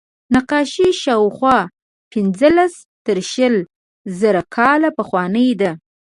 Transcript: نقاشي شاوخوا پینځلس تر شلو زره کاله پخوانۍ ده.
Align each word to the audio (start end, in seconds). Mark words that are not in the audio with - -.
نقاشي 0.35 0.87
شاوخوا 1.01 1.57
پینځلس 2.11 2.73
تر 3.05 3.17
شلو 3.31 3.61
زره 4.19 4.41
کاله 4.55 4.89
پخوانۍ 4.97 5.49
ده. 5.61 5.71